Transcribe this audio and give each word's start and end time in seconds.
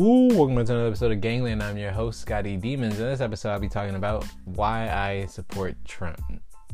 Ooh, 0.00 0.28
welcome 0.28 0.54
to 0.54 0.60
another 0.60 0.86
episode 0.86 1.10
of 1.10 1.20
Gangland. 1.20 1.60
I'm 1.60 1.76
your 1.76 1.90
host, 1.90 2.20
Scotty 2.20 2.56
Demons. 2.56 3.00
In 3.00 3.06
this 3.06 3.20
episode, 3.20 3.50
I'll 3.50 3.58
be 3.58 3.68
talking 3.68 3.96
about 3.96 4.24
why 4.44 4.88
I 4.88 5.26
support 5.26 5.74
Trump. 5.84 6.20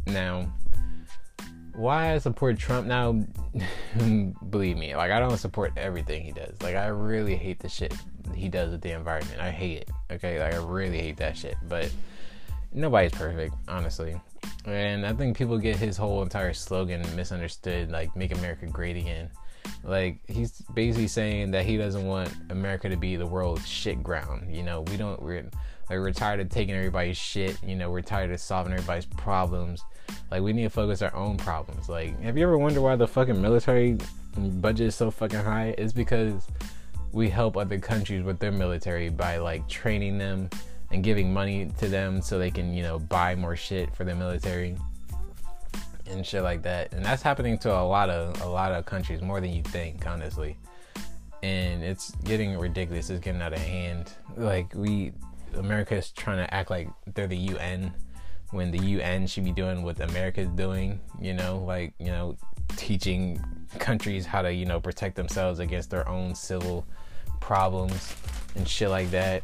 Now, 0.06 0.52
why 1.74 2.12
I 2.12 2.18
support 2.18 2.58
Trump 2.58 2.86
now, 2.86 3.24
believe 4.50 4.76
me, 4.76 4.94
like 4.94 5.10
I 5.10 5.20
don't 5.20 5.38
support 5.38 5.72
everything 5.78 6.22
he 6.22 6.32
does. 6.32 6.60
Like 6.60 6.76
I 6.76 6.88
really 6.88 7.34
hate 7.34 7.60
the 7.60 7.68
shit 7.68 7.94
he 8.34 8.50
does 8.50 8.72
with 8.72 8.82
the 8.82 8.90
environment. 8.90 9.40
I 9.40 9.50
hate 9.50 9.78
it. 9.78 9.90
Okay, 10.10 10.38
like 10.38 10.52
I 10.52 10.58
really 10.58 10.98
hate 10.98 11.16
that 11.16 11.34
shit. 11.34 11.56
But 11.66 11.90
nobody's 12.74 13.12
perfect, 13.12 13.54
honestly. 13.68 14.20
And 14.66 15.06
I 15.06 15.14
think 15.14 15.38
people 15.38 15.56
get 15.56 15.76
his 15.76 15.96
whole 15.96 16.22
entire 16.22 16.52
slogan 16.52 17.02
misunderstood, 17.16 17.90
like 17.90 18.14
"Make 18.14 18.32
America 18.36 18.66
Great 18.66 18.98
Again." 18.98 19.30
Like 19.84 20.18
he's 20.28 20.62
basically 20.72 21.08
saying 21.08 21.50
that 21.50 21.66
he 21.66 21.76
doesn't 21.76 22.06
want 22.06 22.34
America 22.50 22.88
to 22.88 22.96
be 22.96 23.16
the 23.16 23.26
world's 23.26 23.68
shit 23.68 24.02
ground. 24.02 24.54
You 24.54 24.62
know, 24.62 24.80
we 24.82 24.96
don't. 24.96 25.20
We're 25.22 25.42
like 25.90 25.98
we're 25.98 26.12
tired 26.12 26.40
of 26.40 26.48
taking 26.48 26.74
everybody's 26.74 27.18
shit. 27.18 27.62
You 27.62 27.76
know, 27.76 27.90
we're 27.90 28.00
tired 28.00 28.30
of 28.30 28.40
solving 28.40 28.72
everybody's 28.72 29.04
problems. 29.04 29.82
Like 30.30 30.42
we 30.42 30.52
need 30.52 30.62
to 30.62 30.70
focus 30.70 31.02
our 31.02 31.14
own 31.14 31.36
problems. 31.36 31.88
Like, 31.88 32.18
have 32.22 32.38
you 32.38 32.44
ever 32.44 32.56
wondered 32.56 32.80
why 32.80 32.96
the 32.96 33.06
fucking 33.06 33.40
military 33.40 33.98
budget 34.36 34.88
is 34.88 34.94
so 34.94 35.10
fucking 35.10 35.40
high? 35.40 35.74
It's 35.76 35.92
because 35.92 36.46
we 37.12 37.28
help 37.28 37.56
other 37.56 37.78
countries 37.78 38.24
with 38.24 38.38
their 38.38 38.52
military 38.52 39.10
by 39.10 39.36
like 39.36 39.68
training 39.68 40.18
them 40.18 40.48
and 40.90 41.04
giving 41.04 41.32
money 41.32 41.70
to 41.78 41.88
them 41.88 42.22
so 42.22 42.38
they 42.38 42.50
can, 42.50 42.72
you 42.72 42.82
know, 42.82 42.98
buy 42.98 43.34
more 43.34 43.56
shit 43.56 43.94
for 43.94 44.04
the 44.04 44.14
military 44.14 44.76
and 46.06 46.26
shit 46.26 46.42
like 46.42 46.62
that. 46.62 46.92
And 46.92 47.04
that's 47.04 47.22
happening 47.22 47.58
to 47.58 47.72
a 47.72 47.82
lot 47.82 48.10
of 48.10 48.40
a 48.42 48.48
lot 48.48 48.72
of 48.72 48.84
countries 48.86 49.20
more 49.20 49.40
than 49.40 49.52
you 49.52 49.62
think, 49.62 50.06
honestly. 50.06 50.56
And 51.42 51.82
it's 51.82 52.12
getting 52.24 52.58
ridiculous. 52.58 53.10
It's 53.10 53.20
getting 53.22 53.42
out 53.42 53.52
of 53.52 53.58
hand. 53.58 54.12
Like 54.36 54.74
we 54.74 55.12
America 55.54 55.96
is 55.96 56.10
trying 56.10 56.38
to 56.38 56.52
act 56.52 56.70
like 56.70 56.88
they're 57.14 57.26
the 57.26 57.36
UN 57.36 57.92
when 58.50 58.70
the 58.70 58.78
UN 58.78 59.26
should 59.26 59.44
be 59.44 59.52
doing 59.52 59.82
what 59.82 59.98
America's 60.00 60.48
doing, 60.50 61.00
you 61.20 61.34
know, 61.34 61.58
like, 61.58 61.92
you 61.98 62.06
know, 62.06 62.36
teaching 62.76 63.42
countries 63.78 64.24
how 64.24 64.42
to, 64.42 64.52
you 64.52 64.64
know, 64.64 64.80
protect 64.80 65.16
themselves 65.16 65.58
against 65.58 65.90
their 65.90 66.08
own 66.08 66.34
civil 66.34 66.86
problems 67.40 68.14
and 68.54 68.66
shit 68.66 68.90
like 68.90 69.10
that. 69.10 69.42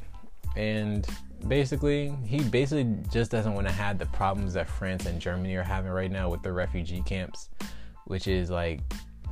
And 0.56 1.06
basically, 1.48 2.14
he 2.24 2.40
basically 2.40 2.96
just 3.12 3.30
doesn't 3.30 3.54
want 3.54 3.66
to 3.66 3.72
have 3.72 3.98
the 3.98 4.06
problems 4.06 4.54
that 4.54 4.68
France 4.68 5.06
and 5.06 5.20
Germany 5.20 5.54
are 5.56 5.62
having 5.62 5.90
right 5.90 6.10
now 6.10 6.28
with 6.28 6.42
the 6.42 6.52
refugee 6.52 7.02
camps, 7.04 7.48
which 8.04 8.26
is 8.26 8.50
like 8.50 8.80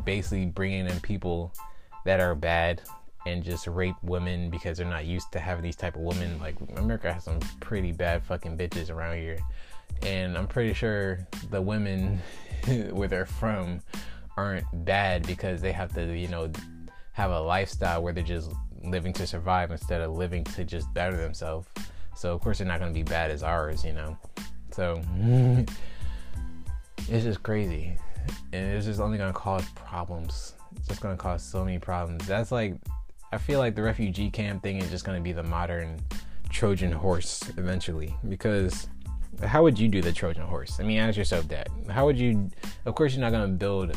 basically 0.05 0.47
bringing 0.47 0.87
in 0.87 1.01
people 1.01 1.53
that 2.05 2.21
are 2.21 2.35
bad 2.35 2.81
and 3.27 3.43
just 3.43 3.67
rape 3.67 3.97
women 4.03 4.49
because 4.49 4.79
they're 4.79 4.87
not 4.87 5.05
used 5.05 5.31
to 5.33 5.39
having 5.39 5.63
these 5.63 5.77
type 5.77 5.97
of 5.97 6.03
women. 6.03 6.39
Like 6.41 6.57
America 6.77 7.13
has 7.13 7.25
some 7.25 7.41
pretty 7.61 7.93
bad 7.93 8.23
fucking 8.23 8.57
bitches 8.57 8.91
around 8.91 9.19
here, 9.19 9.39
and 10.03 10.37
I'm 10.37 10.47
pretty 10.47 10.73
sure 10.73 11.27
the 11.51 11.61
women 11.61 12.21
where 12.91 13.09
they're 13.09 13.27
from 13.27 13.81
aren't 14.37 14.67
bad 14.85 15.27
because 15.27 15.61
they 15.61 15.73
have 15.73 15.93
to, 15.95 16.17
you 16.17 16.29
know, 16.29 16.51
have 17.13 17.31
a 17.31 17.41
lifestyle 17.41 18.03
where 18.03 18.13
they're 18.13 18.23
just 18.23 18.53
living 18.85 19.13
to 19.13 19.27
survive 19.27 19.71
instead 19.71 20.01
of 20.01 20.13
living 20.13 20.45
to 20.45 20.65
just 20.65 20.93
better 20.95 21.17
themselves. 21.17 21.69
So 22.19 22.35
of 22.35 22.41
course 22.41 22.59
they're 22.59 22.67
not 22.67 22.81
going 22.81 22.93
to 22.93 22.99
be 22.99 23.05
bad 23.05 23.31
as 23.31 23.45
ours, 23.45 23.85
you 23.85 23.93
know. 23.93 24.19
So 24.73 25.01
it's 27.09 27.25
just 27.25 27.45
crazy, 27.45 27.97
and 28.53 28.67
it's 28.75 28.87
just 28.87 28.99
only 28.99 29.19
going 29.19 29.33
to 29.33 29.39
cause 29.39 29.65
problems. 29.77 30.55
It's 30.75 30.89
just 30.89 31.01
going 31.01 31.17
to 31.17 31.23
cause 31.23 31.45
so 31.45 31.65
many 31.65 31.79
problems. 31.79 32.27
That's 32.27 32.51
like, 32.51 32.75
I 33.31 33.39
feel 33.39 33.61
like 33.61 33.77
the 33.77 33.83
refugee 33.83 34.31
camp 34.31 34.65
thing 34.65 34.79
is 34.79 34.91
just 34.91 35.05
going 35.05 35.17
to 35.17 35.23
be 35.23 35.31
the 35.31 35.45
modern 35.45 36.01
Trojan 36.51 36.91
horse 36.91 37.41
eventually 37.57 38.17
because 38.29 38.89
how 39.45 39.63
would 39.63 39.79
you 39.79 39.89
do 39.89 40.03
the 40.03 40.13
Trojan 40.13 40.43
horse? 40.43 40.81
I 40.81 40.83
mean, 40.83 40.99
ask 40.99 41.17
yourself 41.17 41.47
that. 41.49 41.69
How 41.89 42.05
would 42.05 42.19
you? 42.19 42.51
Of 42.85 42.97
course, 42.97 43.13
you're 43.15 43.21
not 43.21 43.31
going 43.31 43.49
to 43.49 43.57
build 43.57 43.97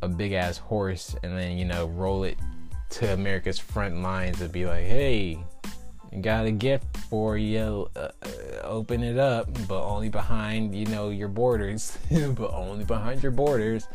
a 0.00 0.08
big 0.08 0.32
ass 0.32 0.56
horse 0.56 1.14
and 1.22 1.36
then 1.36 1.58
you 1.58 1.66
know 1.66 1.88
roll 1.88 2.24
it 2.24 2.38
to 2.88 3.12
America's 3.12 3.58
front 3.58 4.00
lines 4.00 4.40
and 4.40 4.50
be 4.50 4.64
like, 4.64 4.86
"Hey, 4.86 5.38
you 6.10 6.22
got 6.22 6.46
a 6.46 6.50
gift 6.50 6.95
for 7.08 7.36
you. 7.36 7.88
Uh, 7.96 8.08
uh, 8.22 8.28
open 8.62 9.02
it 9.02 9.18
up, 9.18 9.48
but 9.68 9.82
only 9.82 10.08
behind 10.08 10.74
you 10.74 10.86
know 10.86 11.10
your 11.10 11.28
borders. 11.28 11.96
but 12.10 12.52
only 12.52 12.84
behind 12.84 13.22
your 13.22 13.32
borders. 13.32 13.88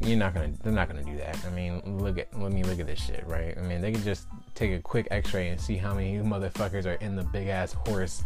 You're 0.00 0.18
not 0.18 0.34
gonna. 0.34 0.52
They're 0.62 0.72
not 0.72 0.88
gonna 0.88 1.04
do 1.04 1.16
that. 1.18 1.38
I 1.46 1.50
mean, 1.50 1.98
look 1.98 2.18
at. 2.18 2.38
Let 2.38 2.52
me 2.52 2.62
look 2.62 2.80
at 2.80 2.86
this 2.86 3.00
shit, 3.00 3.24
right? 3.26 3.56
I 3.56 3.60
mean, 3.60 3.80
they 3.80 3.92
can 3.92 4.02
just 4.02 4.26
take 4.54 4.72
a 4.72 4.80
quick 4.80 5.08
X-ray 5.10 5.48
and 5.48 5.60
see 5.60 5.76
how 5.76 5.94
many 5.94 6.16
motherfuckers 6.18 6.86
are 6.86 6.94
in 6.94 7.14
the 7.14 7.24
big 7.24 7.48
ass 7.48 7.72
horse, 7.72 8.24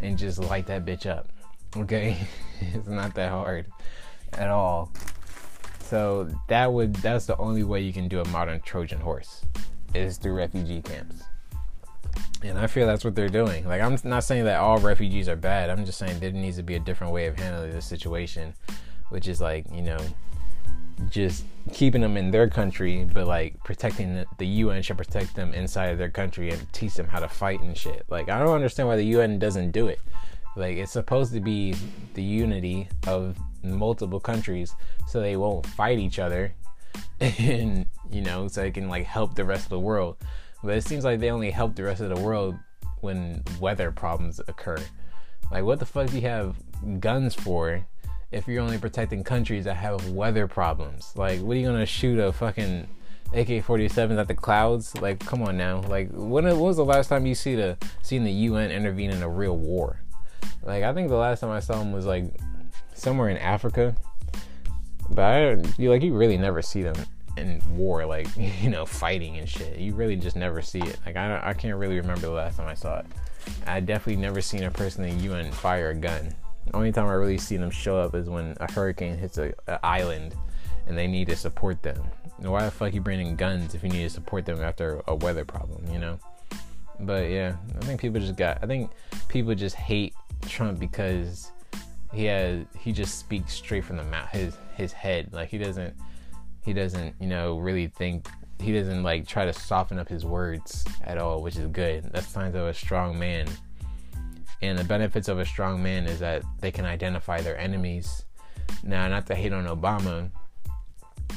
and 0.00 0.16
just 0.16 0.38
light 0.38 0.66
that 0.66 0.84
bitch 0.84 1.06
up. 1.06 1.28
Okay, 1.76 2.16
it's 2.60 2.88
not 2.88 3.14
that 3.14 3.30
hard 3.30 3.66
at 4.34 4.48
all. 4.48 4.92
So 5.80 6.28
that 6.48 6.72
would. 6.72 6.94
That's 6.96 7.26
the 7.26 7.36
only 7.38 7.64
way 7.64 7.80
you 7.80 7.92
can 7.92 8.08
do 8.08 8.20
a 8.20 8.28
modern 8.28 8.60
Trojan 8.60 9.00
horse, 9.00 9.42
is 9.94 10.18
through 10.18 10.34
refugee 10.34 10.82
camps. 10.82 11.24
And 12.42 12.58
I 12.58 12.66
feel 12.68 12.86
that's 12.86 13.04
what 13.04 13.14
they're 13.14 13.28
doing. 13.28 13.66
Like, 13.66 13.82
I'm 13.82 13.98
not 14.04 14.22
saying 14.24 14.44
that 14.44 14.60
all 14.60 14.78
refugees 14.78 15.28
are 15.28 15.36
bad. 15.36 15.70
I'm 15.70 15.84
just 15.84 15.98
saying 15.98 16.20
there 16.20 16.30
needs 16.30 16.56
to 16.56 16.62
be 16.62 16.76
a 16.76 16.80
different 16.80 17.12
way 17.12 17.26
of 17.26 17.36
handling 17.36 17.72
the 17.72 17.82
situation, 17.82 18.54
which 19.08 19.26
is 19.26 19.40
like, 19.40 19.66
you 19.72 19.82
know, 19.82 19.98
just 21.10 21.44
keeping 21.72 22.00
them 22.00 22.16
in 22.16 22.30
their 22.30 22.48
country, 22.48 23.08
but 23.12 23.26
like 23.26 23.62
protecting 23.64 24.14
the, 24.14 24.26
the 24.38 24.46
UN 24.46 24.82
should 24.82 24.98
protect 24.98 25.34
them 25.34 25.52
inside 25.52 25.86
of 25.86 25.98
their 25.98 26.10
country 26.10 26.50
and 26.50 26.72
teach 26.72 26.94
them 26.94 27.06
how 27.06 27.18
to 27.18 27.28
fight 27.28 27.60
and 27.60 27.76
shit. 27.76 28.04
Like, 28.08 28.28
I 28.28 28.38
don't 28.38 28.54
understand 28.54 28.88
why 28.88 28.96
the 28.96 29.04
UN 29.04 29.38
doesn't 29.38 29.72
do 29.72 29.88
it. 29.88 30.00
Like, 30.56 30.76
it's 30.76 30.92
supposed 30.92 31.32
to 31.34 31.40
be 31.40 31.74
the 32.14 32.22
unity 32.22 32.88
of 33.06 33.36
multiple 33.62 34.20
countries 34.20 34.74
so 35.06 35.20
they 35.20 35.36
won't 35.36 35.66
fight 35.66 35.98
each 35.98 36.18
other 36.18 36.52
and, 37.20 37.86
you 38.10 38.22
know, 38.22 38.46
so 38.48 38.62
they 38.62 38.70
can 38.70 38.88
like 38.88 39.04
help 39.04 39.34
the 39.34 39.44
rest 39.44 39.64
of 39.64 39.70
the 39.70 39.80
world 39.80 40.16
but 40.62 40.76
it 40.76 40.84
seems 40.84 41.04
like 41.04 41.20
they 41.20 41.30
only 41.30 41.50
help 41.50 41.74
the 41.74 41.84
rest 41.84 42.00
of 42.00 42.08
the 42.08 42.20
world 42.20 42.56
when 43.00 43.42
weather 43.60 43.90
problems 43.90 44.40
occur. 44.48 44.78
Like, 45.50 45.64
what 45.64 45.78
the 45.78 45.86
fuck 45.86 46.10
do 46.10 46.16
you 46.16 46.22
have 46.22 46.56
guns 47.00 47.34
for 47.34 47.84
if 48.30 48.46
you're 48.46 48.62
only 48.62 48.78
protecting 48.78 49.24
countries 49.24 49.64
that 49.64 49.74
have 49.76 50.08
weather 50.10 50.46
problems? 50.46 51.12
Like, 51.16 51.40
what 51.40 51.56
are 51.56 51.60
you 51.60 51.66
gonna 51.66 51.86
shoot 51.86 52.18
a 52.18 52.32
fucking 52.32 52.88
AK-47s 53.32 54.18
at 54.18 54.28
the 54.28 54.34
clouds? 54.34 55.00
Like, 55.00 55.20
come 55.20 55.42
on 55.42 55.56
now. 55.56 55.80
Like, 55.82 56.10
when, 56.10 56.44
when 56.44 56.58
was 56.58 56.76
the 56.76 56.84
last 56.84 57.08
time 57.08 57.24
you 57.24 57.34
see 57.34 57.54
the 57.54 57.76
seen 58.02 58.24
the 58.24 58.32
UN 58.32 58.70
intervene 58.70 59.10
in 59.10 59.22
a 59.22 59.28
real 59.28 59.56
war? 59.56 60.00
Like, 60.62 60.82
I 60.82 60.92
think 60.92 61.08
the 61.08 61.16
last 61.16 61.40
time 61.40 61.50
I 61.50 61.60
saw 61.60 61.78
them 61.78 61.92
was 61.92 62.04
like 62.04 62.24
somewhere 62.94 63.28
in 63.28 63.38
Africa. 63.38 63.94
But 65.10 65.22
I, 65.22 65.50
you 65.78 65.88
like 65.88 66.02
you 66.02 66.14
really 66.14 66.36
never 66.36 66.60
see 66.60 66.82
them 66.82 66.96
in 67.38 67.62
war, 67.76 68.04
like 68.06 68.28
you 68.36 68.70
know, 68.70 68.86
fighting 68.86 69.38
and 69.38 69.48
shit. 69.48 69.78
You 69.78 69.94
really 69.94 70.16
just 70.16 70.36
never 70.36 70.62
see 70.62 70.80
it. 70.80 70.98
Like 71.06 71.16
I, 71.16 71.28
don't, 71.28 71.44
I 71.44 71.52
can't 71.52 71.76
really 71.76 71.96
remember 71.96 72.26
the 72.26 72.32
last 72.32 72.56
time 72.56 72.68
I 72.68 72.74
saw 72.74 72.98
it. 73.00 73.06
I 73.66 73.80
definitely 73.80 74.20
never 74.20 74.40
seen 74.40 74.64
a 74.64 74.70
person 74.70 75.04
in 75.04 75.16
the 75.16 75.24
UN 75.24 75.50
fire 75.52 75.90
a 75.90 75.94
gun. 75.94 76.34
The 76.66 76.76
only 76.76 76.92
time 76.92 77.06
I 77.06 77.14
really 77.14 77.38
see 77.38 77.56
them 77.56 77.70
show 77.70 77.98
up 77.98 78.14
is 78.14 78.28
when 78.28 78.56
a 78.60 78.70
hurricane 78.70 79.16
hits 79.16 79.38
a, 79.38 79.54
a 79.66 79.84
island 79.84 80.34
and 80.86 80.96
they 80.96 81.06
need 81.06 81.28
to 81.28 81.36
support 81.36 81.82
them. 81.82 82.02
Why 82.38 82.64
the 82.64 82.70
fuck 82.70 82.94
you 82.94 83.00
bringing 83.00 83.36
guns 83.36 83.74
if 83.74 83.82
you 83.82 83.88
need 83.88 84.04
to 84.04 84.10
support 84.10 84.46
them 84.46 84.62
after 84.62 85.02
a 85.08 85.14
weather 85.14 85.44
problem? 85.44 85.84
You 85.92 85.98
know. 85.98 86.18
But 87.00 87.30
yeah, 87.30 87.56
I 87.76 87.84
think 87.84 88.00
people 88.00 88.20
just 88.20 88.36
got. 88.36 88.58
I 88.62 88.66
think 88.66 88.90
people 89.28 89.54
just 89.54 89.76
hate 89.76 90.14
Trump 90.46 90.78
because 90.78 91.50
he 92.12 92.24
has 92.24 92.64
he 92.78 92.92
just 92.92 93.18
speaks 93.18 93.52
straight 93.52 93.84
from 93.84 93.96
the 93.96 94.04
mouth 94.04 94.30
his 94.30 94.56
his 94.76 94.92
head. 94.92 95.32
Like 95.32 95.48
he 95.48 95.58
doesn't 95.58 95.94
he 96.64 96.72
doesn't, 96.72 97.14
you 97.20 97.26
know, 97.26 97.58
really 97.58 97.86
think 97.88 98.28
he 98.60 98.72
doesn't 98.72 99.02
like 99.02 99.26
try 99.26 99.44
to 99.44 99.52
soften 99.52 99.98
up 99.98 100.08
his 100.08 100.24
words 100.24 100.84
at 101.02 101.18
all, 101.18 101.42
which 101.42 101.56
is 101.56 101.66
good. 101.68 102.10
That's 102.12 102.26
signs 102.26 102.54
of 102.54 102.66
a 102.66 102.74
strong 102.74 103.18
man. 103.18 103.46
And 104.60 104.76
the 104.78 104.84
benefits 104.84 105.28
of 105.28 105.38
a 105.38 105.44
strong 105.44 105.82
man 105.82 106.06
is 106.06 106.18
that 106.18 106.42
they 106.60 106.72
can 106.72 106.84
identify 106.84 107.40
their 107.40 107.56
enemies. 107.56 108.24
Now, 108.82 109.06
not 109.08 109.26
to 109.26 109.34
hate 109.34 109.52
on 109.52 109.66
Obama, 109.66 110.30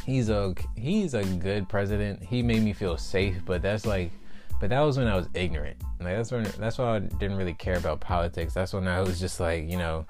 he's 0.05 0.29
a 0.29 0.55
he's 0.75 1.13
a 1.13 1.23
good 1.23 1.69
president. 1.69 2.23
He 2.23 2.41
made 2.41 2.63
me 2.63 2.73
feel 2.73 2.97
safe, 2.97 3.37
but 3.45 3.61
that's 3.61 3.85
like, 3.85 4.11
but 4.59 4.69
that 4.71 4.81
was 4.81 4.97
when 4.97 5.07
I 5.07 5.15
was 5.15 5.27
ignorant. 5.33 5.77
Like 5.99 6.15
that's 6.15 6.31
when 6.31 6.43
that's 6.57 6.77
why 6.77 6.95
I 6.95 6.99
didn't 6.99 7.37
really 7.37 7.53
care 7.53 7.77
about 7.77 7.99
politics. 7.99 8.53
That's 8.53 8.73
when 8.73 8.87
I 8.87 9.01
was 9.01 9.19
just 9.19 9.39
like, 9.39 9.69
you 9.69 9.77
know, 9.77 10.05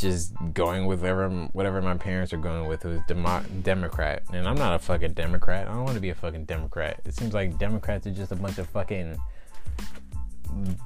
just 0.00 0.32
going 0.54 0.86
with 0.86 1.00
whatever 1.00 1.28
whatever 1.52 1.82
my 1.82 1.96
parents 1.96 2.32
are 2.32 2.38
going 2.38 2.66
with 2.66 2.82
who's 2.82 3.00
demo- 3.06 3.44
Democrat, 3.62 4.22
and 4.32 4.48
I'm 4.48 4.56
not 4.56 4.74
a 4.74 4.78
fucking 4.78 5.12
Democrat. 5.12 5.68
I 5.68 5.72
don't 5.72 5.84
want 5.84 5.94
to 5.94 6.00
be 6.00 6.10
a 6.10 6.14
fucking 6.14 6.44
Democrat. 6.44 7.00
It 7.04 7.14
seems 7.14 7.34
like 7.34 7.58
Democrats 7.58 8.06
are 8.06 8.12
just 8.12 8.32
a 8.32 8.36
bunch 8.36 8.58
of 8.58 8.68
fucking 8.68 9.20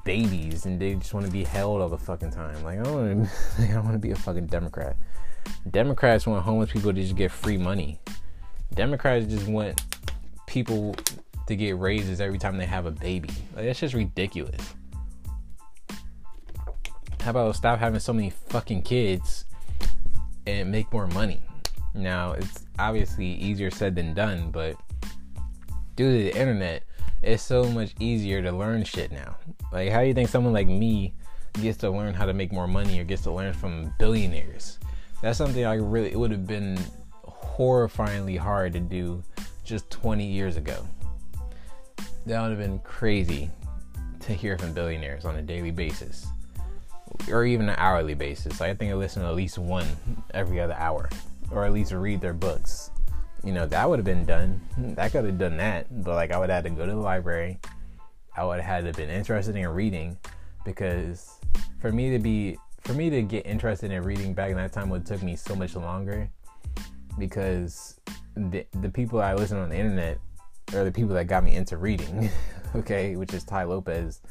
babies, 0.03 0.65
and 0.65 0.79
they 0.79 0.95
just 0.95 1.13
want 1.13 1.25
to 1.25 1.31
be 1.31 1.43
held 1.43 1.81
all 1.81 1.89
the 1.89 1.97
fucking 1.97 2.31
time. 2.31 2.61
Like 2.63 2.79
I 2.79 2.83
don't 2.83 2.93
want 2.93 3.29
to, 3.29 3.63
I 3.63 3.73
don't 3.73 3.83
want 3.83 3.95
to 3.95 3.99
be 3.99 4.11
a 4.11 4.15
fucking 4.15 4.47
Democrat. 4.47 4.97
Democrats 5.69 6.25
want 6.25 6.43
homeless 6.43 6.71
people 6.71 6.93
to 6.93 7.01
just 7.01 7.15
get 7.15 7.31
free 7.31 7.57
money. 7.57 7.99
Democrats 8.73 9.25
just 9.27 9.47
want 9.47 9.81
people 10.47 10.95
to 11.47 11.55
get 11.55 11.77
raises 11.77 12.19
every 12.19 12.39
time 12.39 12.57
they 12.57 12.65
have 12.65 12.85
a 12.85 12.91
baby. 12.91 13.29
Like 13.55 13.65
that's 13.65 13.79
just 13.79 13.93
ridiculous. 13.93 14.73
How 17.25 17.31
about 17.31 17.55
stop 17.55 17.79
having 17.79 17.99
so 17.99 18.13
many 18.13 18.29
fucking 18.29 18.83
kids 18.83 19.45
and 20.45 20.71
make 20.71 20.93
more 20.93 21.07
money? 21.07 21.41
Now, 21.95 22.33
it's 22.33 22.67
obviously 22.77 23.25
easier 23.25 23.71
said 23.71 23.95
than 23.95 24.13
done, 24.13 24.51
but 24.51 24.75
due 25.95 26.05
to 26.05 26.23
the 26.25 26.39
internet, 26.39 26.83
it's 27.23 27.41
so 27.41 27.63
much 27.71 27.95
easier 27.99 28.43
to 28.43 28.51
learn 28.51 28.83
shit 28.83 29.11
now. 29.11 29.37
Like, 29.71 29.89
how 29.89 30.01
do 30.01 30.05
you 30.05 30.13
think 30.13 30.29
someone 30.29 30.53
like 30.53 30.67
me 30.67 31.15
gets 31.53 31.79
to 31.79 31.89
learn 31.89 32.13
how 32.13 32.27
to 32.27 32.33
make 32.33 32.53
more 32.53 32.67
money 32.67 32.99
or 32.99 33.03
gets 33.03 33.23
to 33.23 33.31
learn 33.31 33.53
from 33.53 33.91
billionaires? 33.97 34.77
That's 35.23 35.39
something 35.39 35.65
I 35.65 35.73
really, 35.73 36.11
it 36.11 36.19
would 36.19 36.29
have 36.29 36.45
been 36.45 36.77
horrifyingly 37.25 38.37
hard 38.37 38.71
to 38.73 38.79
do 38.79 39.23
just 39.63 39.89
20 39.89 40.23
years 40.23 40.57
ago. 40.57 40.85
That 42.27 42.39
would 42.43 42.51
have 42.51 42.59
been 42.59 42.77
crazy 42.81 43.49
to 44.19 44.31
hear 44.31 44.59
from 44.59 44.73
billionaires 44.73 45.25
on 45.25 45.37
a 45.37 45.41
daily 45.41 45.71
basis 45.71 46.27
or 47.29 47.45
even 47.45 47.69
an 47.69 47.75
hourly 47.77 48.13
basis. 48.13 48.61
I 48.61 48.73
think 48.73 48.91
I 48.91 48.95
listen 48.95 49.23
to 49.23 49.29
at 49.29 49.35
least 49.35 49.57
one 49.57 49.87
every 50.33 50.59
other 50.59 50.73
hour, 50.73 51.09
or 51.51 51.65
at 51.65 51.73
least 51.73 51.91
read 51.91 52.21
their 52.21 52.33
books. 52.33 52.91
You 53.43 53.53
know, 53.53 53.65
that 53.67 53.87
would 53.87 53.99
have 53.99 54.05
been 54.05 54.25
done. 54.25 54.59
I 54.97 55.09
could 55.09 55.25
have 55.25 55.37
done 55.37 55.57
that, 55.57 55.87
but 56.03 56.15
like 56.15 56.31
I 56.31 56.39
would 56.39 56.49
have 56.49 56.63
had 56.63 56.69
to 56.71 56.75
go 56.75 56.85
to 56.85 56.91
the 56.91 56.97
library. 56.97 57.59
I 58.35 58.43
would 58.43 58.59
have 58.59 58.83
had 58.83 58.93
to 58.93 58.97
been 58.97 59.09
interested 59.09 59.55
in 59.55 59.67
reading 59.67 60.17
because 60.65 61.39
for 61.79 61.91
me 61.91 62.11
to 62.11 62.19
be 62.19 62.57
for 62.81 62.93
me 62.93 63.09
to 63.09 63.21
get 63.21 63.45
interested 63.45 63.91
in 63.91 64.03
reading 64.03 64.33
back 64.33 64.51
in 64.51 64.57
that 64.57 64.73
time 64.73 64.89
would 64.89 65.05
took 65.05 65.23
me 65.23 65.35
so 65.35 65.55
much 65.55 65.75
longer 65.75 66.29
because 67.17 67.99
the 68.35 68.65
the 68.81 68.89
people 68.89 69.21
I 69.21 69.33
listen 69.33 69.57
on 69.57 69.69
the 69.69 69.77
internet 69.77 70.19
are 70.73 70.83
the 70.83 70.91
people 70.91 71.13
that 71.15 71.27
got 71.27 71.43
me 71.43 71.55
into 71.55 71.77
reading. 71.77 72.29
okay, 72.75 73.15
which 73.15 73.33
is 73.33 73.43
Tai 73.43 73.65
Lopez 73.65 74.21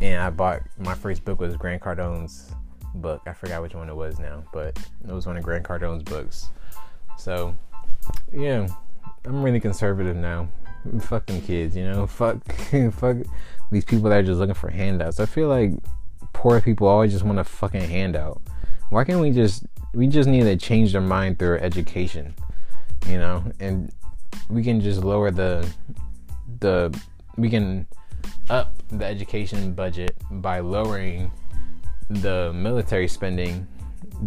and 0.00 0.20
I 0.20 0.30
bought 0.30 0.62
my 0.78 0.94
first 0.94 1.24
book 1.24 1.40
was 1.40 1.56
Grant 1.56 1.82
Cardone's 1.82 2.52
book. 2.94 3.22
I 3.26 3.32
forgot 3.32 3.62
which 3.62 3.74
one 3.74 3.88
it 3.88 3.96
was 3.96 4.18
now, 4.18 4.44
but 4.52 4.78
it 5.06 5.12
was 5.12 5.26
one 5.26 5.36
of 5.36 5.42
Grant 5.42 5.64
Cardone's 5.64 6.02
books. 6.02 6.50
So, 7.18 7.54
yeah, 8.32 8.66
I'm 9.24 9.42
really 9.42 9.60
conservative 9.60 10.16
now. 10.16 10.48
Fuck 11.00 11.26
them 11.26 11.42
kids, 11.42 11.76
you 11.76 11.84
know. 11.84 12.06
Fuck, 12.20 12.38
fuck 12.92 13.18
these 13.70 13.84
people 13.84 14.08
that 14.08 14.20
are 14.20 14.22
just 14.22 14.38
looking 14.38 14.54
for 14.54 14.70
handouts. 14.70 15.20
I 15.20 15.26
feel 15.26 15.48
like 15.48 15.72
poor 16.32 16.60
people 16.60 16.88
always 16.88 17.12
just 17.12 17.24
want 17.24 17.38
a 17.38 17.44
fucking 17.44 17.88
handout. 17.88 18.40
Why 18.88 19.04
can't 19.04 19.20
we 19.20 19.30
just? 19.30 19.64
We 19.92 20.06
just 20.06 20.28
need 20.28 20.44
to 20.44 20.56
change 20.56 20.92
their 20.92 21.00
mind 21.00 21.38
through 21.38 21.58
education, 21.58 22.34
you 23.06 23.18
know, 23.18 23.44
and 23.60 23.92
we 24.48 24.62
can 24.62 24.80
just 24.80 25.04
lower 25.04 25.30
the 25.30 25.68
the 26.60 26.98
we 27.36 27.50
can 27.50 27.86
up 28.48 28.74
the 28.88 29.04
education 29.04 29.72
budget 29.72 30.16
by 30.30 30.60
lowering 30.60 31.30
the 32.08 32.52
military 32.52 33.08
spending 33.08 33.66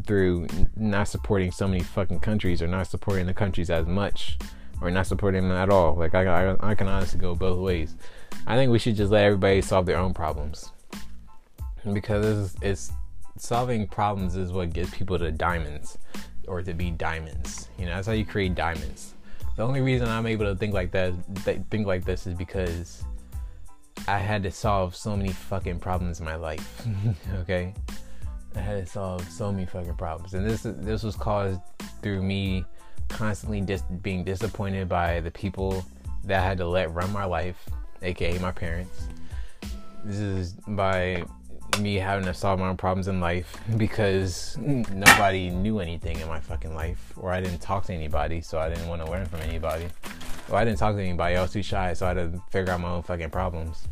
through 0.05 0.47
not 0.75 1.07
supporting 1.07 1.51
so 1.51 1.67
many 1.67 1.83
fucking 1.83 2.19
countries 2.19 2.61
or 2.61 2.67
not 2.67 2.87
supporting 2.87 3.25
the 3.25 3.33
countries 3.33 3.69
as 3.69 3.85
much 3.85 4.37
or 4.81 4.89
not 4.89 5.07
supporting 5.07 5.47
them 5.47 5.57
at 5.57 5.69
all. 5.69 5.95
Like 5.95 6.15
I, 6.15 6.51
I, 6.51 6.71
I 6.71 6.75
can 6.75 6.87
honestly 6.87 7.19
go 7.19 7.35
both 7.35 7.59
ways. 7.59 7.95
I 8.47 8.55
think 8.55 8.71
we 8.71 8.79
should 8.79 8.95
just 8.95 9.11
let 9.11 9.23
everybody 9.23 9.61
solve 9.61 9.85
their 9.85 9.97
own 9.97 10.13
problems 10.13 10.71
because 11.91 12.25
it's, 12.25 12.55
it's 12.61 12.91
solving 13.37 13.87
problems 13.87 14.35
is 14.35 14.51
what 14.51 14.73
gets 14.73 14.89
people 14.91 15.19
to 15.19 15.31
diamonds 15.31 15.97
or 16.47 16.61
to 16.61 16.73
be 16.73 16.91
diamonds. 16.91 17.69
You 17.77 17.85
know, 17.85 17.95
that's 17.95 18.07
how 18.07 18.13
you 18.13 18.25
create 18.25 18.55
diamonds. 18.55 19.13
The 19.55 19.63
only 19.63 19.81
reason 19.81 20.07
I'm 20.07 20.25
able 20.25 20.45
to 20.45 20.55
think 20.55 20.73
like 20.73 20.91
that, 20.91 21.13
think 21.69 21.85
like 21.85 22.05
this, 22.05 22.25
is 22.25 22.33
because 22.33 23.03
I 24.07 24.17
had 24.17 24.43
to 24.43 24.51
solve 24.51 24.95
so 24.95 25.15
many 25.15 25.31
fucking 25.31 25.79
problems 25.79 26.19
in 26.19 26.25
my 26.25 26.35
life. 26.35 26.87
okay, 27.41 27.73
I 28.55 28.59
had 28.59 28.85
to 28.85 28.91
solve 28.91 29.27
so 29.29 29.51
many 29.51 29.65
fucking 29.65 29.95
problems, 29.95 30.33
and 30.33 30.47
this 30.47 30.63
this 30.63 31.03
was 31.03 31.15
caused 31.15 31.59
through 32.01 32.21
me 32.21 32.65
constantly 33.09 33.61
just 33.61 33.85
being 34.01 34.23
disappointed 34.23 34.89
by 34.89 35.19
the 35.21 35.31
people 35.31 35.85
that 36.25 36.41
I 36.41 36.45
had 36.45 36.57
to 36.57 36.67
let 36.67 36.93
run 36.93 37.11
my 37.11 37.25
life, 37.25 37.69
aka 38.01 38.37
my 38.39 38.51
parents. 38.51 39.07
This 40.03 40.19
is 40.19 40.53
by 40.67 41.23
me 41.79 41.95
having 41.95 42.25
to 42.25 42.33
solve 42.33 42.59
my 42.59 42.67
own 42.67 42.77
problems 42.77 43.07
in 43.07 43.19
life 43.19 43.57
because 43.77 44.57
nobody 44.57 45.49
knew 45.49 45.79
anything 45.79 46.19
in 46.19 46.27
my 46.27 46.39
fucking 46.39 46.75
life, 46.75 47.13
or 47.17 47.31
I 47.31 47.41
didn't 47.41 47.61
talk 47.61 47.85
to 47.85 47.93
anybody, 47.93 48.41
so 48.41 48.59
I 48.59 48.69
didn't 48.69 48.87
want 48.87 49.03
to 49.05 49.09
learn 49.09 49.25
from 49.25 49.41
anybody. 49.41 49.87
Well, 50.49 50.57
I 50.57 50.65
didn't 50.65 50.79
talk 50.79 50.95
to 50.95 51.01
anybody. 51.01 51.35
I 51.35 51.41
was 51.41 51.51
too 51.51 51.63
shy, 51.63 51.93
so 51.93 52.05
I 52.05 52.09
had 52.09 52.33
to 52.33 52.41
figure 52.51 52.73
out 52.73 52.81
my 52.81 52.89
own 52.89 53.03
fucking 53.03 53.29
problems. 53.29 53.87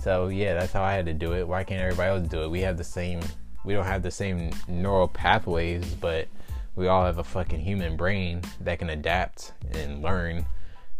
So 0.00 0.28
yeah, 0.28 0.54
that's 0.54 0.72
how 0.72 0.82
I 0.82 0.94
had 0.94 1.06
to 1.06 1.12
do 1.12 1.34
it. 1.34 1.46
Why 1.46 1.64
can't 1.64 1.80
everybody 1.80 2.10
else 2.10 2.28
do 2.28 2.42
it? 2.42 2.50
We 2.50 2.60
have 2.60 2.78
the 2.78 2.84
same. 2.84 3.20
We 3.64 3.74
don't 3.74 3.84
have 3.84 4.02
the 4.02 4.10
same 4.10 4.50
neural 4.68 5.08
pathways, 5.08 5.94
but 5.94 6.28
we 6.76 6.86
all 6.86 7.04
have 7.04 7.18
a 7.18 7.24
fucking 7.24 7.60
human 7.60 7.96
brain 7.96 8.42
that 8.60 8.78
can 8.78 8.90
adapt 8.90 9.52
and 9.72 10.02
learn 10.02 10.46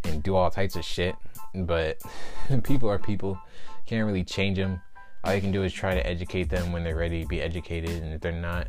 and 0.04 0.22
do 0.22 0.34
all 0.34 0.50
types 0.50 0.76
of 0.76 0.84
shit. 0.84 1.14
But 1.54 2.00
people 2.64 2.90
are 2.90 2.98
people. 2.98 3.38
Can't 3.86 4.06
really 4.06 4.24
change 4.24 4.58
them. 4.58 4.80
All 5.24 5.34
you 5.34 5.40
can 5.40 5.52
do 5.52 5.62
is 5.62 5.72
try 5.72 5.94
to 5.94 6.06
educate 6.06 6.50
them 6.50 6.72
when 6.72 6.84
they're 6.84 6.96
ready 6.96 7.22
to 7.22 7.28
be 7.28 7.40
educated, 7.40 8.02
and 8.02 8.12
if 8.12 8.20
they're 8.20 8.32
not, 8.32 8.68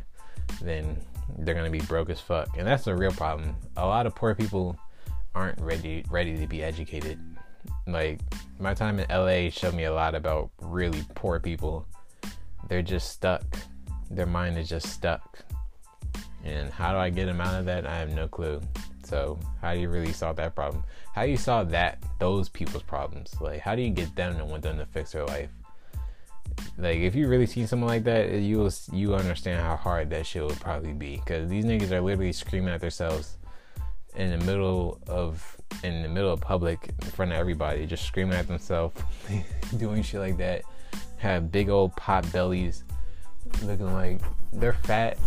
then 0.62 1.00
they're 1.38 1.54
gonna 1.54 1.70
be 1.70 1.80
broke 1.80 2.10
as 2.10 2.20
fuck. 2.20 2.56
And 2.56 2.66
that's 2.66 2.84
the 2.84 2.94
real 2.94 3.12
problem. 3.12 3.54
A 3.76 3.86
lot 3.86 4.06
of 4.06 4.14
poor 4.14 4.34
people 4.34 4.78
aren't 5.34 5.60
ready 5.60 6.04
ready 6.10 6.36
to 6.36 6.46
be 6.46 6.62
educated. 6.62 7.18
Like 7.86 8.20
my 8.58 8.74
time 8.74 8.98
in 8.98 9.06
LA 9.08 9.50
showed 9.50 9.74
me 9.74 9.84
a 9.84 9.92
lot 9.92 10.14
about 10.14 10.50
really 10.60 11.02
poor 11.14 11.40
people. 11.40 11.86
They're 12.68 12.82
just 12.82 13.10
stuck. 13.10 13.44
Their 14.10 14.26
mind 14.26 14.58
is 14.58 14.68
just 14.68 14.88
stuck. 14.88 15.38
And 16.44 16.70
how 16.70 16.92
do 16.92 16.98
I 16.98 17.10
get 17.10 17.26
them 17.26 17.40
out 17.40 17.58
of 17.58 17.64
that? 17.66 17.86
I 17.86 17.96
have 17.96 18.12
no 18.14 18.28
clue. 18.28 18.60
So 19.04 19.38
how 19.62 19.74
do 19.74 19.80
you 19.80 19.88
really 19.88 20.12
solve 20.12 20.36
that 20.36 20.54
problem? 20.54 20.84
How 21.14 21.24
do 21.24 21.30
you 21.30 21.36
solve 21.36 21.70
that 21.70 22.02
those 22.18 22.48
people's 22.48 22.82
problems? 22.82 23.34
Like 23.40 23.60
how 23.60 23.74
do 23.74 23.82
you 23.82 23.90
get 23.90 24.14
them 24.14 24.36
to 24.36 24.44
want 24.44 24.62
them 24.62 24.78
to 24.78 24.86
fix 24.86 25.12
their 25.12 25.24
life? 25.24 25.50
Like 26.76 26.98
if 26.98 27.14
you 27.14 27.28
really 27.28 27.46
see 27.46 27.66
someone 27.66 27.88
like 27.88 28.04
that, 28.04 28.32
you 28.32 28.58
will 28.58 28.72
you 28.92 29.14
understand 29.14 29.60
how 29.60 29.76
hard 29.76 30.10
that 30.10 30.26
shit 30.26 30.44
would 30.44 30.60
probably 30.60 30.92
be. 30.92 31.16
Because 31.16 31.48
these 31.48 31.64
niggas 31.64 31.90
are 31.90 32.00
literally 32.00 32.32
screaming 32.32 32.74
at 32.74 32.80
themselves 32.80 33.37
in 34.16 34.30
the 34.30 34.44
middle 34.44 35.00
of 35.06 35.56
in 35.84 36.02
the 36.02 36.08
middle 36.08 36.32
of 36.32 36.40
public 36.40 36.90
in 37.02 37.10
front 37.10 37.32
of 37.32 37.38
everybody, 37.38 37.86
just 37.86 38.04
screaming 38.04 38.34
at 38.34 38.48
themselves, 38.48 39.00
doing 39.76 40.02
shit 40.02 40.20
like 40.20 40.36
that. 40.38 40.62
Have 41.18 41.52
big 41.52 41.68
old 41.68 41.94
pot 41.96 42.30
bellies, 42.32 42.84
looking 43.62 43.92
like 43.92 44.20
they're 44.52 44.72
fat 44.72 45.18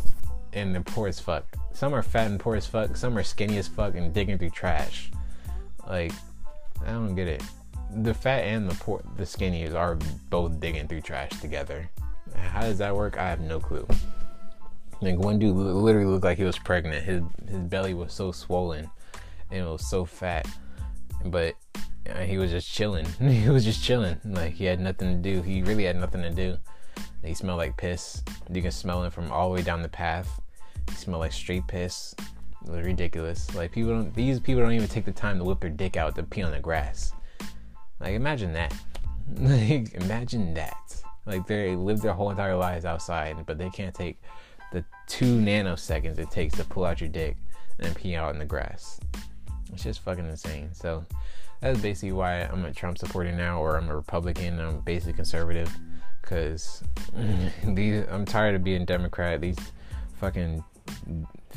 and 0.54 0.74
they're 0.74 0.82
poor 0.82 1.08
as 1.08 1.20
fuck. 1.20 1.46
Some 1.74 1.94
are 1.94 2.04
fat 2.04 2.28
and 2.28 2.40
poor 2.40 2.56
as 2.56 2.66
fuck. 2.66 2.96
Some 2.98 3.18
are 3.18 3.24
skinny 3.24 3.58
as 3.58 3.68
fuck 3.68 3.96
and 3.96 4.14
digging 4.14 4.38
through 4.38 4.50
trash. 4.50 5.12
Like 5.88 6.12
I 6.86 6.92
don't 6.92 7.16
get 7.16 7.28
it. 7.28 7.44
The 7.94 8.14
fat 8.14 8.46
and 8.46 8.70
the 8.70 8.76
poor, 8.76 9.02
the 9.18 9.24
skinnies 9.24 9.76
are 9.76 9.96
both 10.30 10.60
digging 10.60 10.88
through 10.88 11.02
trash 11.02 11.32
together. 11.42 11.90
How 12.36 12.62
does 12.62 12.78
that 12.78 12.96
work? 12.96 13.18
I 13.18 13.30
have 13.30 13.42
no 13.42 13.60
clue. 13.60 13.86
Like 15.02 15.18
one 15.18 15.40
dude 15.40 15.56
literally 15.56 16.08
looked 16.08 16.26
like 16.26 16.38
he 16.38 16.44
was 16.44 16.60
pregnant. 16.60 17.04
His 17.04 17.22
his 17.50 17.60
belly 17.60 17.94
was 17.94 18.14
so 18.14 18.32
swollen 18.32 18.90
and 19.50 19.60
it 19.60 19.70
was 19.70 19.88
so 19.90 20.06
fat, 20.06 20.48
but 21.26 21.56
uh, 22.10 22.20
he 22.20 22.38
was 22.38 22.52
just 22.52 22.72
chilling. 22.72 23.06
he 23.20 23.50
was 23.50 23.66
just 23.66 23.84
chilling. 23.84 24.20
Like 24.24 24.54
he 24.54 24.66
had 24.66 24.80
nothing 24.80 25.10
to 25.10 25.30
do. 25.30 25.42
He 25.42 25.62
really 25.64 25.86
had 25.86 25.96
nothing 25.96 26.22
to 26.22 26.30
do. 26.30 26.58
He 27.24 27.34
smelled 27.34 27.60
like 27.60 27.78
piss. 27.78 28.24
You 28.52 28.62
can 28.62 28.72
smell 28.72 29.04
him 29.04 29.12
from 29.12 29.32
all 29.32 29.50
the 29.50 29.56
way 29.56 29.62
down 29.62 29.82
the 29.82 29.90
path. 29.90 30.42
He 30.90 30.96
smelled 30.96 31.22
like 31.22 31.34
straight 31.34 31.68
piss. 31.68 32.16
It 32.66 32.72
was 32.72 32.86
ridiculous. 32.86 33.54
Like 33.56 33.72
people 33.72 33.92
don't. 33.92 34.14
These 34.14 34.40
people 34.40 34.64
don't 34.64 34.74
even 34.74 34.88
take 34.88 35.06
the 35.06 35.12
time 35.12 35.38
to 35.38 35.44
whip 35.44 35.60
their 35.60 35.70
dick 35.70 35.98
out 35.98 36.16
to 36.16 36.24
pee 36.24 36.44
on 36.44 36.52
the 36.52 36.60
grass. 36.60 37.12
Like 38.00 38.14
imagine 38.14 38.54
that. 38.54 38.74
like 39.36 39.94
imagine 39.94 40.54
that. 40.56 41.02
Like 41.26 41.46
they 41.46 41.76
live 41.76 42.02
their 42.02 42.14
whole 42.14 42.32
entire 42.32 42.56
lives 42.56 42.86
outside, 42.86 43.46
but 43.46 43.58
they 43.58 43.70
can't 43.70 43.94
take 43.94 44.20
the 44.72 44.84
two 45.08 45.40
nanoseconds 45.40 46.18
it 46.18 46.32
takes 46.32 46.56
to 46.58 46.64
pull 46.64 46.86
out 46.86 47.02
your 47.02 47.10
dick 47.10 47.38
and 47.80 47.96
pee 47.96 48.16
out 48.16 48.34
in 48.34 48.40
the 48.40 48.46
grass. 48.46 49.00
It's 49.74 49.84
just 49.84 50.02
fucking 50.02 50.28
insane. 50.28 50.70
So 50.74 51.06
that's 51.62 51.80
basically 51.80 52.14
why 52.14 52.42
I'm 52.42 52.66
a 52.66 52.74
Trump 52.74 52.98
supporter 52.98 53.32
now, 53.32 53.62
or 53.62 53.78
I'm 53.78 53.90
a 53.90 53.96
Republican. 53.96 54.60
I'm 54.60 54.80
basically 54.80 55.14
conservative 55.14 55.72
because 56.22 56.84
these 57.64 58.04
I'm 58.10 58.26
tired 58.26 58.56
of 58.56 58.64
being 58.64 58.86
Democrat. 58.86 59.42
These 59.42 59.60
fucking 60.20 60.64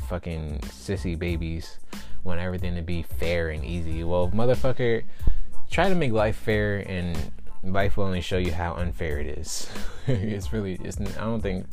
fucking 0.07 0.59
sissy 0.65 1.17
babies 1.17 1.79
want 2.23 2.39
everything 2.39 2.75
to 2.75 2.81
be 2.81 3.03
fair 3.03 3.49
and 3.49 3.63
easy. 3.63 4.03
Well, 4.03 4.29
motherfucker, 4.29 5.03
try 5.69 5.89
to 5.89 5.95
make 5.95 6.11
life 6.11 6.35
fair, 6.35 6.79
and 6.87 7.17
life 7.63 7.97
will 7.97 8.05
only 8.05 8.21
show 8.21 8.37
you 8.37 8.51
how 8.51 8.73
unfair 8.73 9.19
it 9.19 9.37
is. 9.37 9.69
it's 10.07 10.53
really, 10.53 10.79
it's. 10.83 10.99
I 10.99 11.21
don't 11.21 11.41
think, 11.41 11.65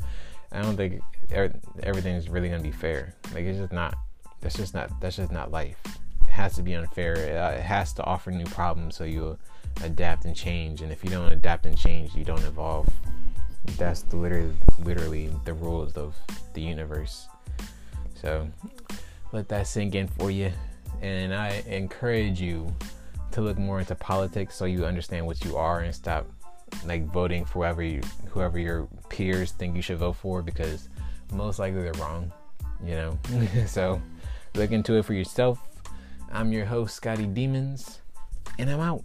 I 0.51 0.63
don't 0.63 0.77
think 0.77 1.03
everything's 1.33 2.29
really 2.29 2.49
gonna 2.49 2.63
be 2.63 2.73
fair. 2.73 3.15
Like 3.35 3.45
it's 3.45 3.59
just 3.59 3.73
not. 3.73 3.95
That's 4.41 4.57
just 4.57 4.75
not. 4.75 5.01
That's 5.01 5.17
just 5.17 5.33
not 5.33 5.51
life. 5.51 5.77
It 5.85 6.31
has 6.31 6.55
to 6.57 6.63
be 6.63 6.75
unfair. 6.75 7.17
Uh, 7.17 7.57
it 7.57 7.63
has 7.63 7.93
to 7.95 8.05
offer 8.05 8.31
new 8.31 8.47
problems 8.47 8.97
so 8.97 9.05
you 9.05 9.39
adapt 9.83 10.25
and 10.25 10.35
change. 10.37 10.83
And 10.83 10.93
if 10.93 11.05
you 11.05 11.11
don't 11.11 11.33
adapt 11.33 11.67
and 11.67 11.77
change, 11.77 12.15
you 12.15 12.25
don't 12.25 12.43
evolve. 12.45 12.89
That's 13.79 14.05
literally, 14.13 14.53
literally 14.81 15.31
the 15.45 15.55
rules 15.55 15.97
of 15.97 16.17
the 16.55 16.61
universe. 16.61 17.29
So 18.15 18.49
let 19.33 19.49
that 19.49 19.67
sink 19.67 19.95
in 19.95 20.09
for 20.09 20.31
you. 20.31 20.53
And 21.01 21.35
I 21.35 21.63
encourage 21.67 22.41
you 22.41 22.75
to 23.33 23.41
look 23.41 23.59
more 23.59 23.81
into 23.81 23.95
politics 23.95 24.55
so 24.55 24.67
you 24.67 24.85
understand 24.85 25.27
what 25.27 25.45
you 25.45 25.57
are 25.57 25.81
and 25.81 25.95
stop 25.95 26.27
like 26.87 27.05
voting 27.07 27.45
for 27.45 27.61
whoever 27.61 27.83
you, 27.83 28.01
whoever 28.29 28.59
your 28.59 28.89
peers 29.09 29.53
think 29.53 29.75
you 29.75 29.83
should 29.83 29.99
vote 29.99 30.17
for 30.17 30.43
because 30.43 30.89
most 31.33 31.59
likely 31.59 31.83
they're 31.83 31.93
wrong. 31.95 32.33
You 32.85 32.95
know, 32.95 33.19
so 33.67 34.03
look 34.55 34.71
into 34.71 34.95
it 34.95 35.05
for 35.05 35.15
yourself. 35.15 35.59
I'm 36.31 36.53
your 36.53 36.65
host, 36.65 36.97
Scotty 36.97 37.27
Demons, 37.27 38.01
and 38.59 38.71
I'm 38.71 38.81
out. 38.81 39.05